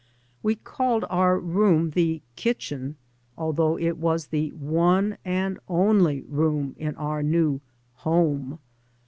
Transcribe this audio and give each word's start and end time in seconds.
We 0.41 0.55
called 0.55 1.05
our 1.11 1.37
room 1.37 1.91
the" 1.91 2.23
kitchen," 2.43 2.95
although 3.37 3.77
it 3.77 3.97
was 3.99 4.25
the 4.29 4.49
one 4.49 5.19
and 5.23 5.59
only 5.67 6.21
room 6.23 6.73
in 6.79 6.95
our 6.95 7.21
new" 7.21 7.61
home." 8.05 8.57